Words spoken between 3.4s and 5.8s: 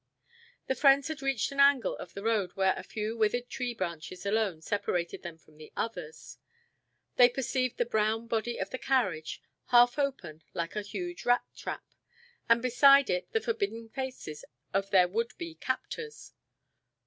tree branches alone separated them from the